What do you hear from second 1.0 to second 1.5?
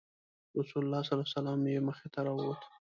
صلی الله علیه